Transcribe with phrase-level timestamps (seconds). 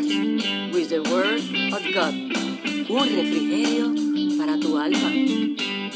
[0.00, 1.42] With the Word
[1.74, 2.14] of God.
[2.88, 3.92] Un refrigerio
[4.38, 5.10] para tu alma.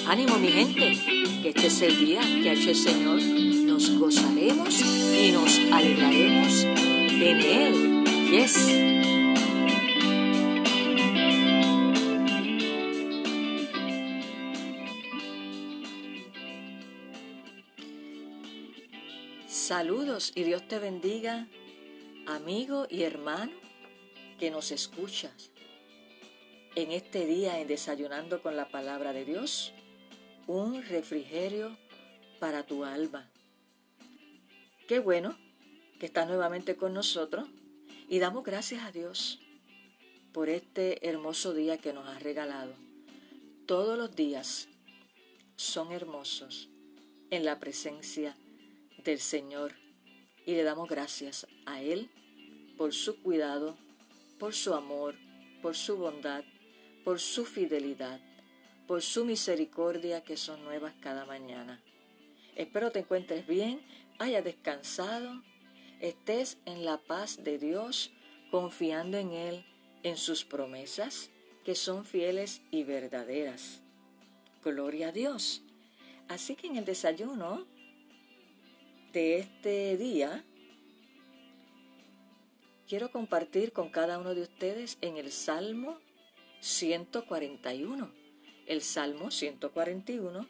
[0.07, 0.99] Ánimo mi gente,
[1.43, 3.23] que este es el día que ha hecho el Señor.
[3.23, 8.05] Nos gozaremos y nos alegraremos en Él.
[8.31, 8.69] Yes.
[19.49, 21.49] Saludos y Dios te bendiga,
[22.27, 23.64] amigo y hermano
[24.45, 25.51] que nos escuchas.
[26.75, 29.73] En este día en Desayunando con la Palabra de Dios,
[30.47, 31.79] un refrigerio
[32.41, 33.31] para tu alma.
[34.87, 35.39] Qué bueno
[35.99, 37.49] que estás nuevamente con nosotros
[38.07, 39.41] y damos gracias a Dios
[40.35, 42.75] por este hermoso día que nos ha regalado.
[43.65, 44.69] Todos los días
[45.57, 46.69] son hermosos
[47.31, 48.45] en la presencia de
[49.05, 49.73] del Señor
[50.45, 52.11] y le damos gracias a Él
[52.77, 53.79] por su cuidado,
[54.39, 55.15] por su amor,
[55.63, 56.45] por su bondad,
[57.05, 58.21] por su fidelidad,
[58.87, 61.83] por su misericordia que son nuevas cada mañana.
[62.57, 63.81] Espero te encuentres bien,
[64.19, 65.43] hayas descansado,
[66.01, 68.13] estés en la paz de Dios,
[68.51, 69.65] confiando en Él,
[70.03, 71.31] en sus promesas,
[71.65, 73.81] que son fieles y verdaderas.
[74.63, 75.63] Gloria a Dios.
[76.29, 77.67] Así que en el desayuno
[79.13, 80.45] de este día,
[82.89, 85.99] quiero compartir con cada uno de ustedes en el Salmo
[86.61, 88.11] 141.
[88.67, 90.49] El Salmo 141,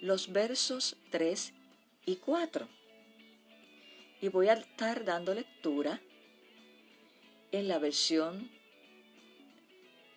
[0.00, 1.52] los versos 3
[2.06, 2.68] y 4.
[4.20, 6.00] Y voy a estar dando lectura
[7.52, 8.50] en la versión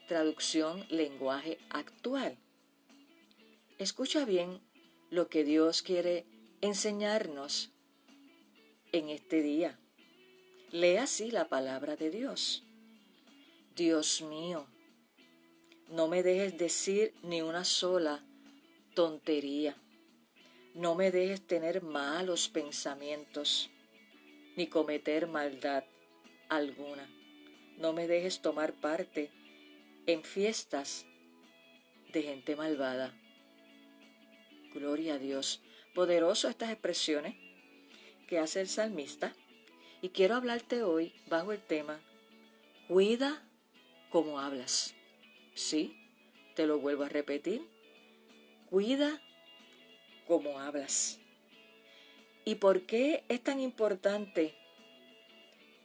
[0.07, 2.37] traducción lenguaje actual.
[3.77, 4.59] Escucha bien
[5.09, 6.25] lo que Dios quiere
[6.61, 7.71] enseñarnos
[8.91, 9.79] en este día.
[10.71, 12.63] Lea así la palabra de Dios.
[13.75, 14.67] Dios mío,
[15.87, 18.23] no me dejes decir ni una sola
[18.93, 19.75] tontería.
[20.75, 23.71] No me dejes tener malos pensamientos,
[24.55, 25.85] ni cometer maldad
[26.49, 27.09] alguna.
[27.79, 29.31] No me dejes tomar parte
[30.05, 31.07] en fiestas
[32.13, 33.11] de gente malvada.
[34.71, 35.63] Gloria a Dios.
[35.95, 37.35] Poderoso estas expresiones
[38.27, 39.33] que hace el salmista
[40.01, 41.99] y quiero hablarte hoy bajo el tema
[42.89, 43.47] Cuida
[44.09, 44.95] como hablas.
[45.53, 45.95] Sí,
[46.55, 47.61] te lo vuelvo a repetir.
[48.67, 49.21] Cuida
[50.25, 51.19] como hablas.
[52.45, 54.55] ¿Y por qué es tan importante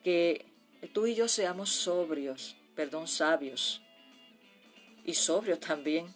[0.02, 0.46] que
[0.94, 3.82] tú y yo seamos sobrios, perdón, sabios?
[5.04, 6.06] Y sobrios también,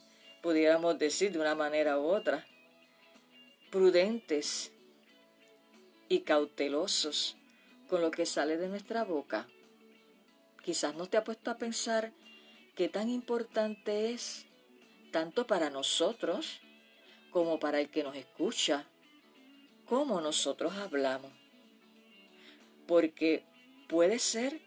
[0.41, 2.47] pudiéramos decir de una manera u otra.
[3.70, 4.72] Prudentes
[6.08, 7.37] y cautelosos
[7.88, 9.49] con lo que sale de nuestra boca.
[10.65, 12.12] Quizás no te ha puesto a pensar
[12.76, 14.47] qué tan importante es,
[15.10, 16.60] tanto para nosotros
[17.31, 18.87] como para el que nos escucha,
[19.87, 21.32] cómo nosotros hablamos.
[22.87, 23.44] Porque
[23.88, 24.60] puede ser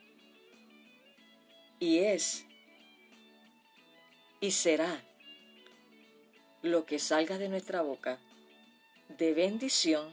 [1.80, 2.46] y es
[4.40, 5.04] y será
[6.62, 8.20] lo que salga de nuestra boca
[9.18, 10.10] de bendición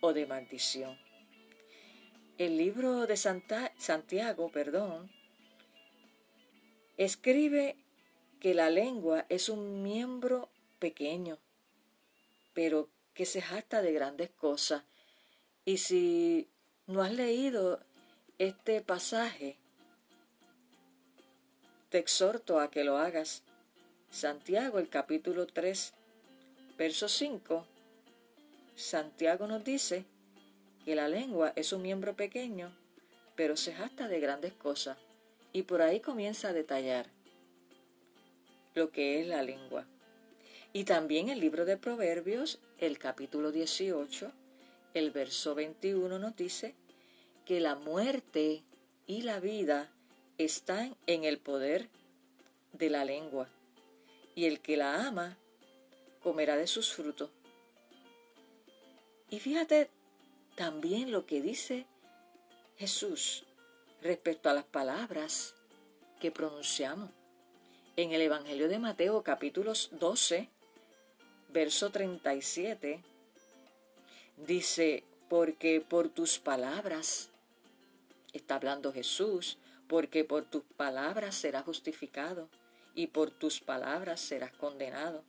[0.00, 1.05] o de maldición.
[2.38, 5.10] El libro de Santiago, perdón,
[6.98, 7.76] escribe
[8.40, 11.38] que la lengua es un miembro pequeño,
[12.52, 14.84] pero que se jacta de grandes cosas.
[15.64, 16.50] Y si
[16.86, 17.80] no has leído
[18.36, 19.56] este pasaje,
[21.88, 23.44] te exhorto a que lo hagas.
[24.10, 25.94] Santiago, el capítulo 3,
[26.76, 27.66] verso 5,
[28.74, 30.04] Santiago nos dice
[30.86, 32.72] que la lengua es un miembro pequeño,
[33.34, 34.96] pero se jacta de grandes cosas,
[35.52, 37.06] y por ahí comienza a detallar
[38.72, 39.84] lo que es la lengua.
[40.72, 44.30] Y también el libro de Proverbios, el capítulo 18,
[44.94, 46.76] el verso 21 nos dice
[47.44, 48.62] que la muerte
[49.08, 49.90] y la vida
[50.38, 51.88] están en el poder
[52.74, 53.48] de la lengua,
[54.36, 55.36] y el que la ama
[56.22, 57.30] comerá de sus frutos.
[59.30, 59.90] Y fíjate
[60.56, 61.86] también lo que dice
[62.78, 63.44] Jesús
[64.02, 65.54] respecto a las palabras
[66.18, 67.10] que pronunciamos.
[67.96, 70.48] En el Evangelio de Mateo capítulo 12,
[71.50, 73.02] verso 37,
[74.38, 77.30] dice, porque por tus palabras,
[78.32, 82.48] está hablando Jesús, porque por tus palabras serás justificado
[82.94, 85.22] y por tus palabras serás condenado.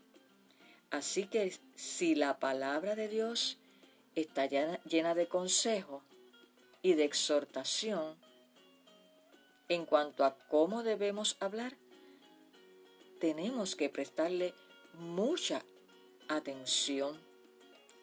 [0.90, 3.58] Así que si la palabra de Dios
[4.22, 6.04] está llena, de consejo,
[6.82, 8.16] y de exhortación
[9.70, 11.74] en cuanto a cómo debemos hablar,
[13.20, 14.54] tenemos que prestarle
[14.94, 15.64] mucha
[16.28, 17.20] atención.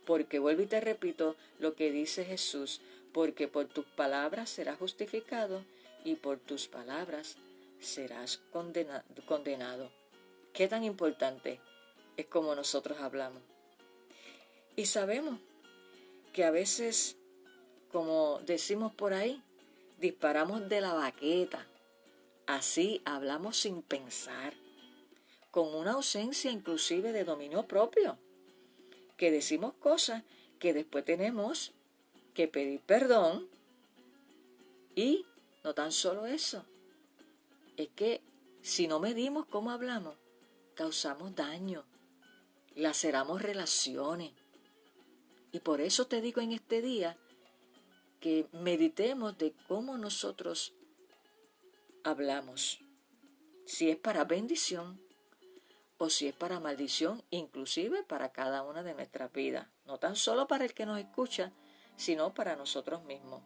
[0.04, 2.82] Porque vuelvo y te repito lo que dice Jesús,
[3.12, 5.64] porque por tus palabras serás justificado
[6.04, 7.36] y por tus palabras
[7.80, 9.90] serás condenado.
[10.52, 11.60] ¿Qué tan importante
[12.18, 13.40] es como nosotros hablamos?
[14.76, 15.40] Y sabemos
[16.34, 17.16] que a veces,
[17.92, 19.40] como decimos por ahí,
[19.98, 21.66] disparamos de la baqueta.
[22.46, 24.52] Así hablamos sin pensar,
[25.52, 28.18] con una ausencia inclusive de dominio propio,
[29.16, 30.24] que decimos cosas
[30.58, 31.72] que después tenemos
[32.34, 33.48] que pedir perdón
[34.96, 35.24] y
[35.62, 36.66] no tan solo eso,
[37.76, 38.20] es que
[38.60, 40.16] si no medimos cómo hablamos,
[40.74, 41.84] causamos daño,
[42.74, 44.32] laceramos relaciones.
[45.54, 47.16] Y por eso te digo en este día
[48.18, 50.74] que meditemos de cómo nosotros
[52.02, 52.80] hablamos,
[53.64, 55.00] si es para bendición
[55.96, 60.48] o si es para maldición, inclusive para cada una de nuestras vidas, no tan solo
[60.48, 61.52] para el que nos escucha,
[61.94, 63.40] sino para nosotros mismos.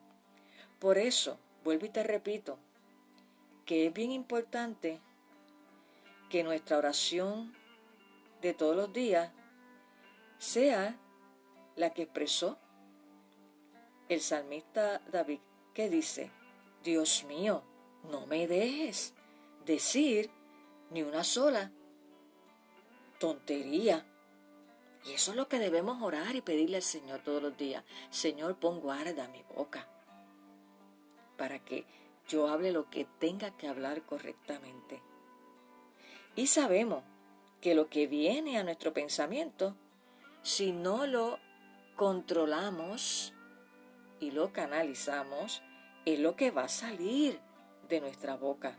[0.79, 2.59] Por eso, vuelvo y te repito,
[3.67, 5.03] que es bien importante
[6.31, 7.55] que nuestra oración
[8.41, 9.31] de todos los días
[10.39, 10.99] sea
[11.79, 12.59] la que expresó
[14.09, 15.41] el salmista David,
[15.75, 16.31] que dice,
[16.83, 17.63] Dios mío,
[18.11, 19.15] no me dejes
[19.65, 20.31] decir
[20.91, 21.71] ni una sola
[23.19, 24.05] tontería.
[25.05, 27.85] Y eso es lo que debemos orar y pedirle al Señor todos los días.
[28.11, 29.89] Señor, pon guarda mi boca
[31.37, 31.87] para que
[32.27, 35.01] yo hable lo que tenga que hablar correctamente.
[36.35, 37.05] Y sabemos
[37.61, 39.77] que lo que viene a nuestro pensamiento,
[40.43, 41.39] si no lo
[41.99, 43.35] controlamos,
[44.21, 45.63] y lo canalizamos,
[46.05, 47.41] es lo que va a salir
[47.89, 48.79] de nuestra boca.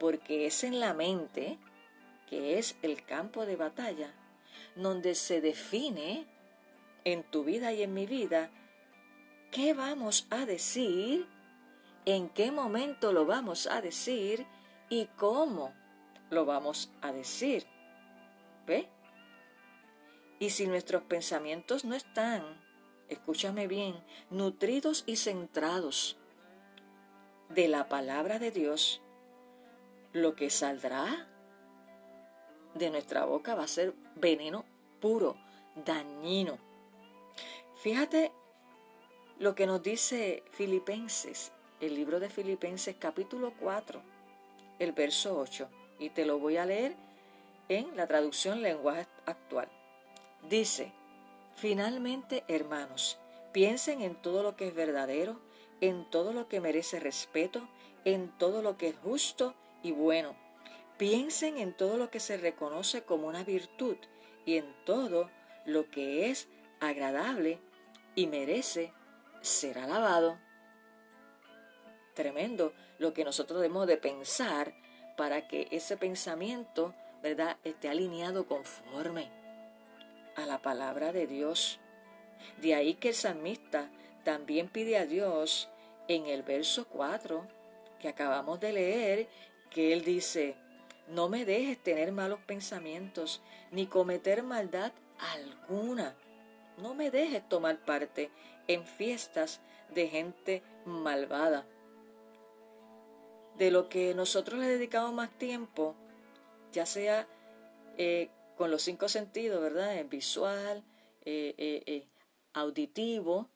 [0.00, 1.60] Porque es en la mente,
[2.28, 4.12] que es el campo de batalla,
[4.74, 6.26] donde se define
[7.04, 8.50] en tu vida y en mi vida
[9.52, 11.28] qué vamos a decir,
[12.06, 14.44] en qué momento lo vamos a decir
[14.88, 15.72] y cómo
[16.28, 17.66] lo vamos a decir.
[18.66, 18.88] ¿Ve?
[20.42, 22.42] Y si nuestros pensamientos no están
[23.08, 23.94] escúchame bien,
[24.28, 26.16] nutridos y centrados
[27.48, 29.00] de la palabra de Dios,
[30.12, 31.28] lo que saldrá
[32.74, 34.64] de nuestra boca va a ser veneno
[35.00, 35.36] puro,
[35.76, 36.58] dañino.
[37.76, 38.32] Fíjate
[39.38, 44.02] lo que nos dice Filipenses, el libro de Filipenses capítulo 4,
[44.80, 45.68] el verso 8,
[46.00, 46.96] y te lo voy a leer
[47.68, 49.70] en la traducción lenguaje actual.
[50.48, 50.92] Dice,
[51.54, 53.18] Finalmente, hermanos,
[53.52, 55.40] piensen en todo lo que es verdadero,
[55.80, 57.68] en todo lo que merece respeto,
[58.04, 60.34] en todo lo que es justo y bueno.
[60.96, 63.96] Piensen en todo lo que se reconoce como una virtud
[64.44, 65.30] y en todo
[65.66, 66.48] lo que es
[66.80, 67.58] agradable
[68.14, 68.92] y merece
[69.40, 70.38] ser alabado.
[72.14, 74.74] Tremendo lo que nosotros debemos de pensar
[75.16, 79.41] para que ese pensamiento, ¿verdad?, esté alineado conforme
[80.36, 81.80] a la palabra de Dios.
[82.60, 83.90] De ahí que el salmista
[84.24, 85.68] también pide a Dios
[86.08, 87.46] en el verso 4
[88.02, 89.28] que acabamos de leer,
[89.70, 90.56] que él dice,
[91.08, 94.92] no me dejes tener malos pensamientos ni cometer maldad
[95.34, 96.16] alguna.
[96.78, 98.30] No me dejes tomar parte
[98.66, 99.60] en fiestas
[99.94, 101.64] de gente malvada.
[103.56, 105.94] De lo que nosotros le dedicamos más tiempo,
[106.72, 107.28] ya sea
[107.98, 108.30] eh,
[108.62, 109.98] con los cinco sentidos, ¿verdad?
[109.98, 110.84] El visual,
[111.24, 112.06] eh, eh, eh,
[112.52, 113.48] auditivo,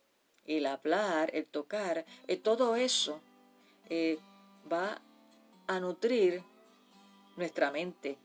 [0.46, 2.04] el hablar, el tocar,
[2.42, 3.20] todo eso
[4.72, 5.00] va
[5.68, 6.42] a nutrir
[7.36, 8.18] nuestra mente.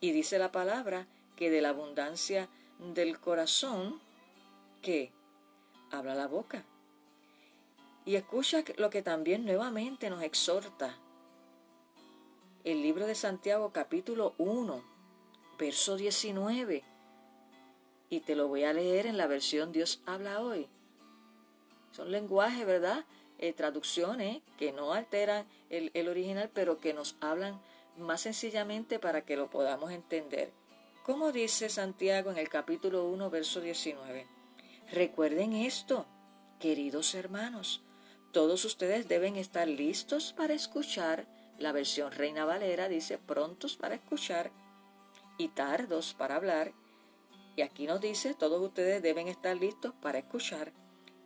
[0.00, 2.48] Y dice la palabra que de la abundancia
[2.78, 4.00] del corazón,
[4.80, 5.10] que
[5.90, 6.62] habla la boca.
[8.04, 10.96] Y escucha lo que también nuevamente nos exhorta.
[12.62, 14.91] El libro de Santiago capítulo 1
[15.58, 16.84] verso 19.
[18.10, 20.68] Y te lo voy a leer en la versión Dios habla hoy.
[21.92, 23.04] Son lenguajes, ¿verdad?
[23.38, 27.60] Eh, traducciones que no alteran el, el original, pero que nos hablan
[27.96, 30.52] más sencillamente para que lo podamos entender.
[31.04, 34.26] Como dice Santiago en el capítulo 1, verso 19.
[34.92, 36.06] Recuerden esto,
[36.60, 37.82] queridos hermanos,
[38.32, 41.26] todos ustedes deben estar listos para escuchar.
[41.58, 44.50] La versión Reina Valera dice prontos para escuchar
[45.38, 46.72] y tardos para hablar.
[47.56, 50.72] Y aquí nos dice, todos ustedes deben estar listos para escuchar.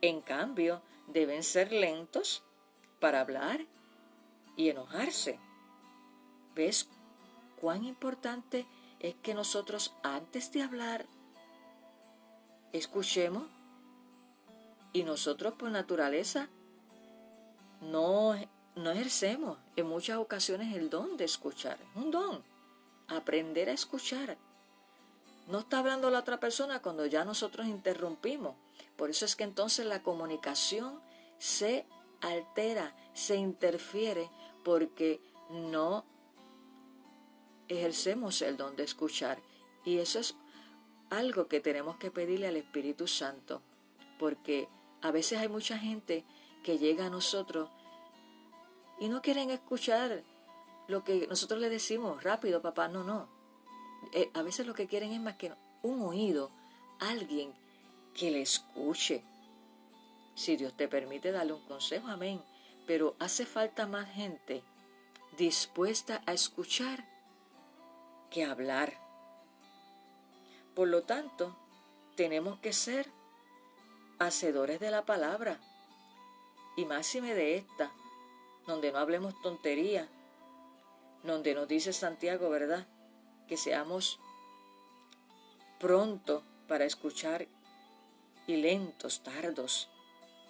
[0.00, 2.42] En cambio, deben ser lentos
[3.00, 3.64] para hablar
[4.56, 5.38] y enojarse.
[6.54, 6.88] ¿Ves
[7.60, 8.66] cuán importante
[9.00, 11.06] es que nosotros antes de hablar
[12.72, 13.44] escuchemos
[14.92, 16.48] y nosotros por naturaleza
[17.80, 18.34] no,
[18.74, 21.78] no ejercemos en muchas ocasiones el don de escuchar.
[21.80, 22.55] Es un don.
[23.08, 24.36] Aprender a escuchar.
[25.48, 28.56] No está hablando la otra persona cuando ya nosotros interrumpimos.
[28.96, 31.00] Por eso es que entonces la comunicación
[31.38, 31.86] se
[32.20, 34.28] altera, se interfiere,
[34.64, 35.20] porque
[35.50, 36.04] no
[37.68, 39.38] ejercemos el don de escuchar.
[39.84, 40.34] Y eso es
[41.10, 43.62] algo que tenemos que pedirle al Espíritu Santo,
[44.18, 44.68] porque
[45.02, 46.24] a veces hay mucha gente
[46.64, 47.70] que llega a nosotros
[48.98, 50.24] y no quieren escuchar
[50.88, 53.28] lo que nosotros le decimos rápido, papá, no, no.
[54.12, 55.52] Eh, a veces lo que quieren es más que
[55.82, 56.50] un oído,
[57.00, 57.52] alguien
[58.14, 59.24] que le escuche.
[60.34, 62.42] Si Dios te permite darle un consejo, amén.
[62.86, 64.62] Pero hace falta más gente
[65.36, 67.04] dispuesta a escuchar
[68.30, 68.98] que a hablar.
[70.74, 71.56] Por lo tanto,
[72.16, 73.10] tenemos que ser
[74.18, 75.58] hacedores de la palabra
[76.76, 77.92] y máxime de esta,
[78.66, 80.08] donde no hablemos tontería,
[81.26, 82.86] donde nos dice Santiago, ¿verdad?
[83.48, 84.18] Que seamos
[85.78, 87.46] pronto para escuchar
[88.46, 89.88] y lentos, tardos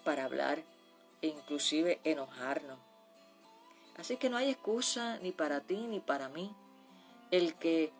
[0.05, 0.63] para hablar
[1.23, 2.79] e inclusive enojarnos.
[3.97, 6.55] Así que no hay excusa ni para ti ni para mí
[7.31, 7.93] el que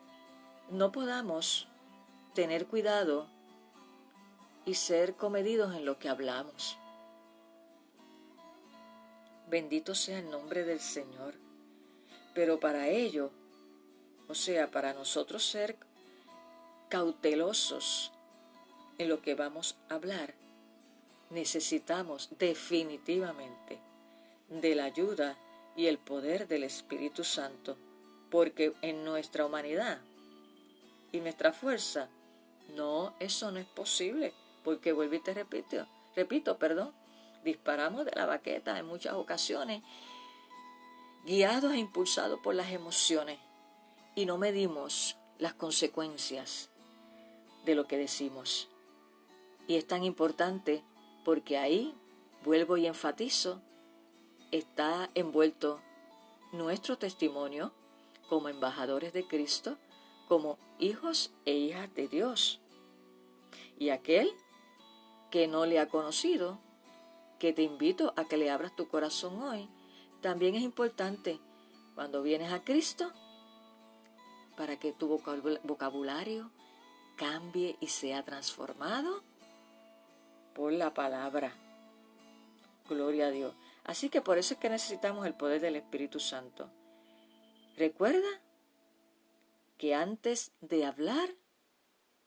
[0.69, 1.67] no podamos
[2.33, 3.27] tener cuidado
[4.65, 6.77] y ser comedidos en lo que hablamos.
[9.49, 11.46] Bendito sea el nombre del Señor.
[12.37, 13.31] Pero para ello,
[14.27, 15.75] o sea, para nosotros ser
[16.87, 18.11] cautelosos
[18.99, 20.35] en lo que vamos a hablar,
[21.31, 23.79] necesitamos definitivamente
[24.49, 25.35] de la ayuda
[25.75, 27.75] y el poder del Espíritu Santo,
[28.29, 29.99] porque en nuestra humanidad
[31.11, 32.07] y nuestra fuerza,
[32.75, 34.31] no, eso no es posible,
[34.63, 36.93] porque vuelvo y te repito, repito, perdón,
[37.43, 39.81] disparamos de la baqueta en muchas ocasiones,
[41.27, 43.37] guiados e impulsados por las emociones,
[44.15, 46.69] y no medimos las consecuencias
[47.65, 48.69] de lo que decimos.
[49.67, 50.85] Y es tan importante
[51.25, 51.93] porque ahí,
[52.45, 53.61] vuelvo y enfatizo,
[54.51, 55.81] está envuelto
[56.53, 57.73] nuestro testimonio
[58.29, 59.77] como embajadores de Cristo,
[60.29, 62.61] como hijos e hijas de Dios.
[63.77, 64.31] Y aquel
[65.29, 66.57] que no le ha conocido,
[67.37, 69.69] que te invito a que le abras tu corazón hoy,
[70.21, 71.39] también es importante
[71.95, 73.11] cuando vienes a Cristo
[74.55, 75.07] para que tu
[75.63, 76.51] vocabulario
[77.15, 79.23] cambie y sea transformado
[80.53, 81.53] por la palabra.
[82.89, 83.53] Gloria a Dios.
[83.83, 86.69] Así que por eso es que necesitamos el poder del Espíritu Santo.
[87.77, 88.27] Recuerda
[89.77, 91.29] que antes de hablar,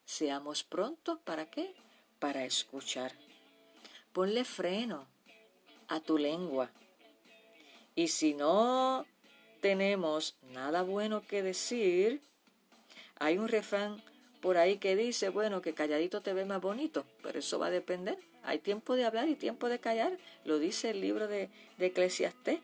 [0.05, 1.75] seamos prontos para qué?
[2.19, 3.13] Para escuchar.
[4.13, 5.07] Ponle freno
[5.89, 6.71] a tu lengua.
[7.95, 9.07] Y si no
[9.61, 12.21] tenemos nada bueno que decir,
[13.19, 14.03] hay un refrán
[14.41, 17.71] por ahí que dice, bueno, que calladito te ve más bonito, pero eso va a
[17.71, 18.19] depender.
[18.43, 22.61] Hay tiempo de hablar y tiempo de callar, lo dice el libro de, de Eclesiastés.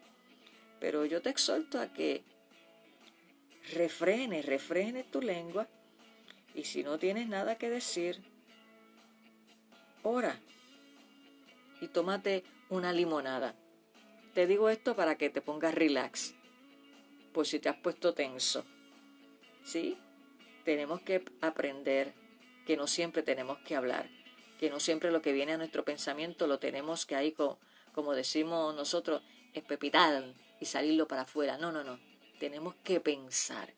[0.80, 2.23] Pero yo te exhorto a que
[3.75, 5.66] refrene, refrene tu lengua
[6.54, 8.23] y si no tienes nada que decir,
[10.02, 10.38] ora
[11.80, 13.54] y tómate una limonada.
[14.37, 16.35] Te digo esto para que te pongas relax,
[17.33, 18.66] por si te has puesto tenso.
[19.64, 19.97] ¿Sí?
[20.62, 22.12] Tenemos que aprender
[22.66, 24.11] que no siempre tenemos que hablar,
[24.61, 28.75] que no siempre lo que viene a nuestro pensamiento lo tenemos que ahí, como, decimos
[28.75, 29.23] nosotros,
[29.55, 30.23] espepitar
[30.61, 31.57] y salirlo para afuera.
[31.57, 31.99] No, no, no.
[32.38, 33.73] Tenemos que pensar.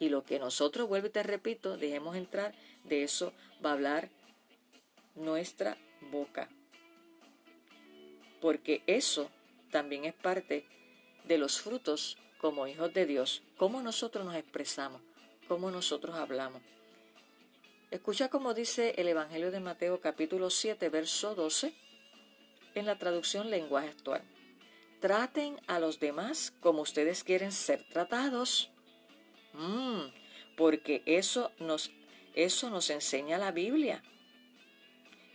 [0.00, 3.32] Y lo que nosotros, vuelvo y te repito, dejemos entrar, de eso
[3.64, 4.10] va a hablar
[5.14, 5.78] nuestra
[6.10, 6.48] boca.
[8.40, 9.30] Porque eso
[9.70, 10.66] también es parte
[11.24, 15.02] de los frutos como hijos de Dios, cómo nosotros nos expresamos
[15.48, 16.62] cómo nosotros hablamos.
[17.90, 21.72] Escucha como dice el Evangelio de Mateo capítulo 7, verso 12,
[22.74, 24.22] en la traducción lenguaje actual.
[25.00, 28.70] Traten a los demás como ustedes quieren ser tratados.
[29.54, 30.12] Mm,
[30.56, 31.90] porque eso nos,
[32.34, 34.02] eso nos enseña la Biblia.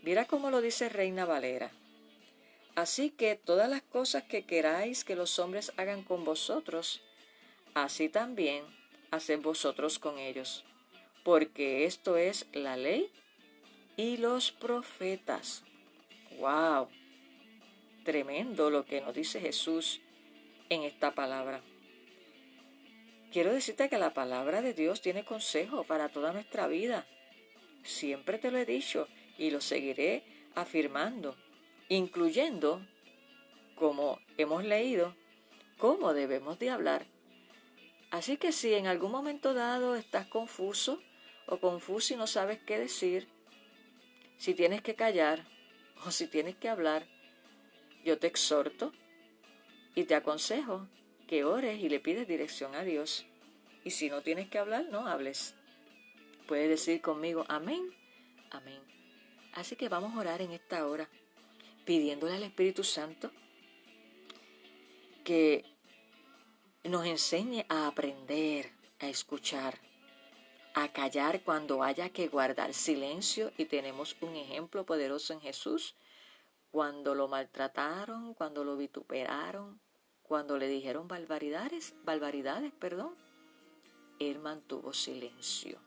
[0.04, 1.72] Mira cómo lo dice Reina Valera.
[2.76, 7.02] Así que todas las cosas que queráis que los hombres hagan con vosotros,
[7.74, 8.64] así también
[9.12, 10.66] haced vosotros con ellos,
[11.24, 13.12] porque esto es la ley
[13.96, 15.64] y los profetas.
[16.40, 16.90] ¡Wow!
[18.04, 20.02] tremendo lo que nos dice Jesús
[20.70, 21.62] en esta palabra.
[23.32, 27.08] Quiero decirte que la palabra de Dios tiene consejo para toda nuestra vida.
[27.84, 30.24] Siempre te lo he dicho y lo seguiré
[30.56, 31.36] afirmando,
[31.96, 32.82] incluyendo,
[33.76, 35.16] como hemos leído,
[35.78, 37.06] cómo debemos de hablar.
[38.12, 41.02] Así que si en algún momento dado estás confuso
[41.46, 43.28] o confuso y no sabes qué decir,
[44.38, 45.46] si tienes que callar
[46.06, 47.06] o si tienes que hablar,
[48.04, 48.92] yo te exhorto
[49.96, 50.88] y te aconsejo
[51.28, 53.26] que ores y le pides dirección a Dios.
[53.84, 55.56] Y si no tienes que hablar, no hables.
[56.48, 57.94] Puedes decir conmigo, amén,
[58.52, 58.82] amén.
[59.54, 61.10] Así que vamos a orar en esta hora,
[61.86, 63.32] pidiéndole al Espíritu Santo
[65.24, 65.66] que
[66.84, 69.80] nos enseñe a aprender, a escuchar,
[70.74, 75.96] a callar cuando haya que guardar silencio y tenemos un ejemplo poderoso en Jesús,
[76.72, 79.80] cuando lo maltrataron, cuando lo vituperaron,
[80.24, 83.16] cuando le dijeron barbaridades, barbaridades, perdón,
[84.20, 85.80] él mantuvo silencio.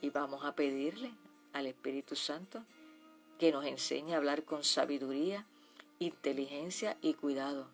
[0.00, 1.12] Y vamos a pedirle
[1.52, 2.64] al Espíritu Santo
[3.38, 5.46] que nos enseñe a hablar con sabiduría,
[5.98, 7.68] inteligencia y cuidado.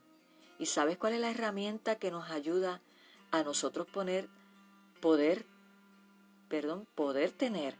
[0.59, 2.80] ¿Y sabes cuál es la herramienta que nos ayuda
[3.30, 4.28] a nosotros poner
[5.00, 5.47] poder
[6.49, 7.76] perdón, poder tener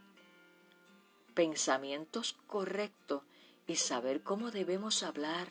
[1.35, 3.23] pensamientos correctos
[3.67, 5.49] y saber cómo debemos hablar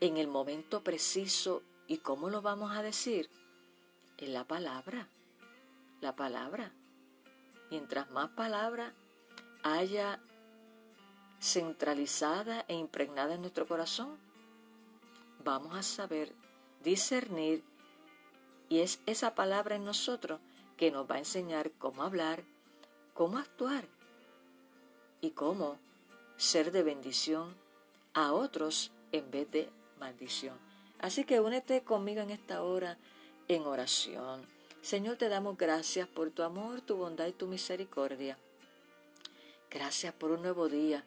[0.00, 3.30] en el momento preciso y cómo lo vamos a decir,
[4.18, 5.08] es la palabra,
[6.00, 6.72] la palabra.
[7.70, 8.92] Mientras más palabra
[9.62, 10.20] haya
[11.42, 14.16] centralizada e impregnada en nuestro corazón,
[15.42, 16.32] vamos a saber
[16.84, 17.64] discernir
[18.68, 20.40] y es esa palabra en nosotros
[20.76, 22.44] que nos va a enseñar cómo hablar,
[23.12, 23.84] cómo actuar
[25.20, 25.78] y cómo
[26.36, 27.56] ser de bendición
[28.14, 30.56] a otros en vez de maldición.
[31.00, 32.98] Así que únete conmigo en esta hora
[33.48, 34.46] en oración.
[34.80, 38.38] Señor, te damos gracias por tu amor, tu bondad y tu misericordia.
[39.70, 41.04] Gracias por un nuevo día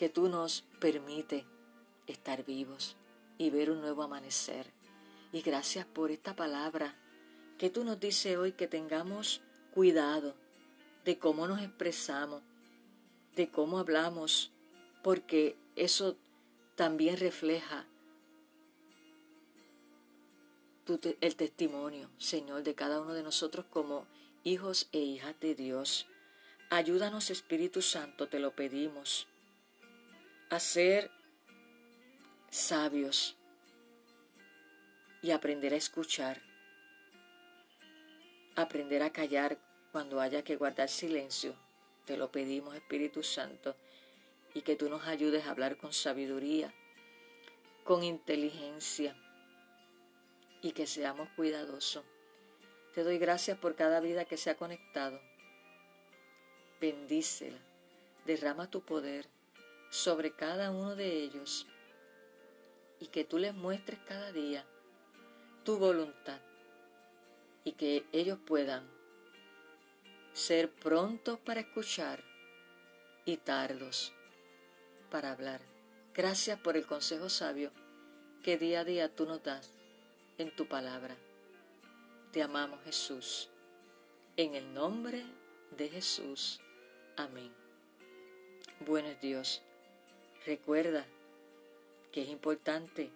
[0.00, 1.44] que tú nos permite
[2.06, 2.96] estar vivos
[3.36, 4.72] y ver un nuevo amanecer.
[5.30, 6.96] Y gracias por esta palabra
[7.58, 9.42] que tú nos dices hoy que tengamos
[9.74, 10.34] cuidado
[11.04, 12.40] de cómo nos expresamos,
[13.36, 14.52] de cómo hablamos,
[15.02, 16.16] porque eso
[16.76, 17.86] también refleja
[21.20, 24.06] el testimonio, Señor, de cada uno de nosotros como
[24.44, 26.06] hijos e hijas de Dios.
[26.70, 29.26] Ayúdanos, Espíritu Santo, te lo pedimos,
[30.50, 31.10] a ser
[32.50, 33.36] sabios
[35.22, 36.42] y aprender a escuchar
[38.56, 39.58] aprender a callar
[39.92, 41.54] cuando haya que guardar silencio.
[42.04, 43.76] Te lo pedimos, Espíritu Santo,
[44.54, 46.72] y que tú nos ayudes a hablar con sabiduría,
[47.84, 49.16] con inteligencia,
[50.62, 52.04] y que seamos cuidadosos.
[52.94, 55.20] Te doy gracias por cada vida que se ha conectado.
[56.80, 57.58] Bendícela,
[58.26, 59.28] derrama tu poder
[59.90, 61.66] sobre cada uno de ellos
[63.00, 64.64] y que tú les muestres cada día
[65.64, 66.40] tu voluntad
[67.64, 68.88] y que ellos puedan
[70.32, 72.22] ser prontos para escuchar
[73.24, 74.12] y tardos
[75.10, 75.60] para hablar.
[76.14, 77.72] Gracias por el consejo sabio
[78.42, 79.72] que día a día tú nos das
[80.38, 81.16] en tu palabra.
[82.32, 83.50] Te amamos Jesús.
[84.36, 85.24] En el nombre
[85.76, 86.60] de Jesús.
[87.16, 87.52] Amén.
[88.86, 89.62] Bueno Dios.
[90.46, 91.06] Recuerda
[92.12, 93.10] que es importante.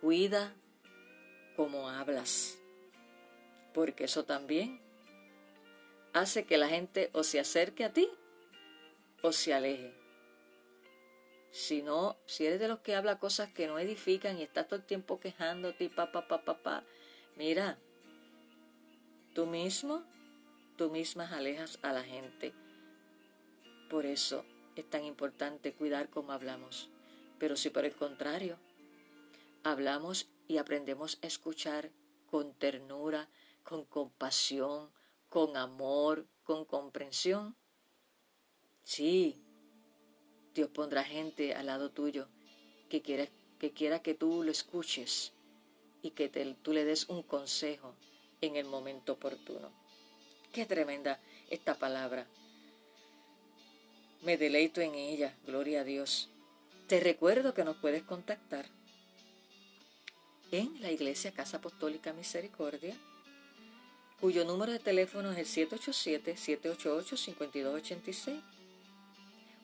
[0.00, 0.54] Cuida
[1.56, 2.60] como hablas
[3.72, 4.80] porque eso también
[6.12, 8.08] hace que la gente o se acerque a ti
[9.22, 9.94] o se aleje.
[11.50, 14.76] Si no, si eres de los que habla cosas que no edifican y estás todo
[14.76, 16.84] el tiempo quejándote y pa, pa, pa, pa, pa,
[17.36, 17.76] mira,
[19.34, 20.04] tú mismo,
[20.76, 22.54] tú mismas alejas a la gente.
[23.88, 24.44] Por eso
[24.76, 26.88] es tan importante cuidar cómo hablamos.
[27.38, 28.58] Pero si por el contrario,
[29.62, 31.90] hablamos y aprendemos a escuchar
[32.30, 33.28] con ternura,
[33.62, 34.90] con compasión,
[35.28, 37.56] con amor, con comprensión.
[38.82, 39.42] Sí,
[40.54, 42.28] Dios pondrá gente al lado tuyo
[42.88, 43.28] que quiera
[43.58, 45.32] que, quiera que tú lo escuches
[46.02, 46.28] y que
[46.62, 47.94] tú le des un consejo
[48.40, 49.70] en el momento oportuno.
[50.50, 52.26] Qué tremenda esta palabra.
[54.22, 56.28] Me deleito en ella, gloria a Dios.
[56.86, 58.66] Te recuerdo que nos puedes contactar
[60.50, 62.96] en la Iglesia Casa Apostólica Misericordia
[64.20, 68.40] cuyo número de teléfono es el 787-788-5286,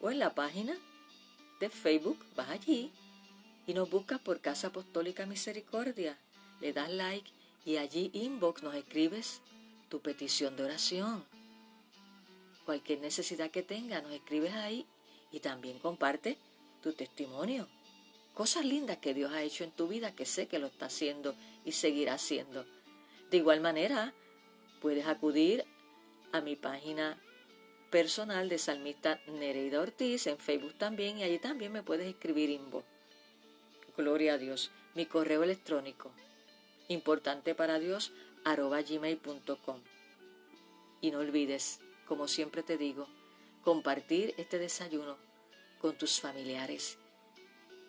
[0.01, 0.75] o en la página
[1.61, 2.91] de Facebook, vas allí
[3.67, 6.17] y nos buscas por Casa Apostólica Misericordia.
[6.61, 7.31] Le das like
[7.67, 9.43] y allí inbox nos escribes
[9.91, 11.36] tu petición de oración.
[12.67, 14.87] Cualquier necesidad que tengas, nos escribes ahí
[15.33, 16.37] y también comparte
[16.83, 17.69] tu testimonio.
[18.35, 21.35] Cosas lindas que Dios ha hecho en tu vida que sé que lo está haciendo
[21.65, 22.67] y seguirá haciendo.
[23.31, 24.13] De igual manera,
[24.83, 25.65] puedes acudir
[26.33, 27.19] a mi página
[27.91, 32.85] personal de salmista Nereida Ortiz en Facebook también y allí también me puedes escribir inbox.
[33.97, 34.71] Gloria a Dios.
[34.95, 36.13] Mi correo electrónico
[36.89, 38.13] importante para Dios
[38.45, 39.81] arroba gmail.com.
[41.01, 43.09] Y no olvides, como siempre te digo,
[43.63, 45.17] compartir este desayuno
[45.81, 46.99] con tus familiares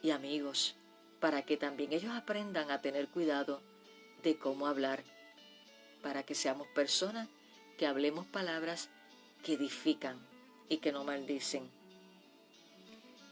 [0.02, 0.76] y amigos
[1.20, 3.62] para que también ellos aprendan a tener cuidado
[4.24, 5.04] de cómo hablar,
[6.02, 7.28] para que seamos personas
[7.78, 8.90] que hablemos palabras
[9.44, 10.20] que edifican
[10.70, 11.70] y que no maldicen.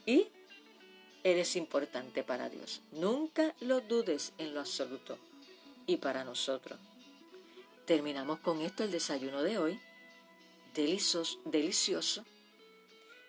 [0.05, 0.27] Y
[1.23, 2.81] eres importante para Dios.
[2.91, 5.17] Nunca lo dudes en lo absoluto.
[5.87, 6.79] Y para nosotros.
[7.85, 9.79] Terminamos con esto el desayuno de hoy.
[10.75, 12.25] Delicioso, delicioso.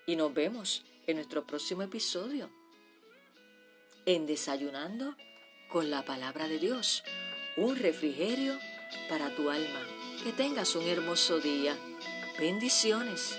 [0.05, 2.51] Y nos vemos en nuestro próximo episodio.
[4.05, 5.17] En Desayunando
[5.71, 7.05] con la palabra de Dios.
[7.57, 8.59] Un refrigerio
[9.09, 9.81] para tu alma.
[10.25, 11.77] Que tengas un hermoso día.
[12.41, 13.39] Bendiciones.